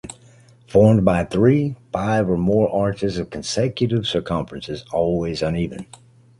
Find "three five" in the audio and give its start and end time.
1.25-2.27